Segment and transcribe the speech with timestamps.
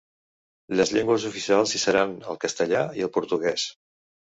[0.79, 3.73] Les llengües oficials hi seran el castellà i el portuguès.